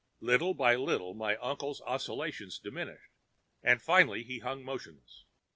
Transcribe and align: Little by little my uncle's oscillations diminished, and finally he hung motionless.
Little 0.19 0.55
by 0.55 0.73
little 0.75 1.13
my 1.13 1.35
uncle's 1.37 1.79
oscillations 1.81 2.57
diminished, 2.57 3.11
and 3.61 3.79
finally 3.83 4.23
he 4.23 4.39
hung 4.39 4.63
motionless. 4.65 5.25